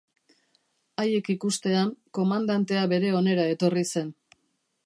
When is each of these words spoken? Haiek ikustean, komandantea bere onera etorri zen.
Haiek 1.03 1.29
ikustean, 1.33 1.93
komandantea 2.19 2.89
bere 2.95 3.15
onera 3.23 3.49
etorri 3.59 3.89
zen. 3.93 4.13